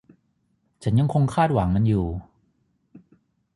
[0.83, 2.05] ฉันยังคงคาดหวังมันอยู่